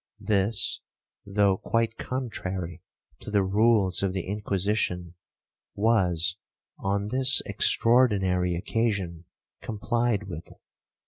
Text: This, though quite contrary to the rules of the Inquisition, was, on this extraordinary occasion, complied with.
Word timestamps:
This, 0.23 0.81
though 1.27 1.57
quite 1.57 1.99
contrary 1.99 2.81
to 3.19 3.29
the 3.29 3.43
rules 3.43 4.01
of 4.01 4.13
the 4.13 4.25
Inquisition, 4.25 5.13
was, 5.75 6.37
on 6.79 7.09
this 7.09 7.43
extraordinary 7.45 8.55
occasion, 8.55 9.25
complied 9.61 10.23
with. 10.23 10.49